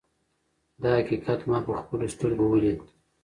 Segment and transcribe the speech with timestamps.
[0.83, 2.79] دا حقیقت ما په خپلو سترګو ولید.